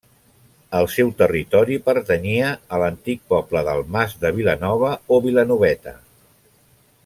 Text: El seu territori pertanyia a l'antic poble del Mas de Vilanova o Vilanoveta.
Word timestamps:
El 0.77 0.87
seu 0.93 1.11
territori 1.19 1.77
pertanyia 1.89 2.47
a 2.77 2.81
l'antic 2.85 3.21
poble 3.35 3.63
del 3.69 3.85
Mas 3.97 4.19
de 4.25 4.35
Vilanova 4.41 4.91
o 5.15 5.21
Vilanoveta. 5.27 5.99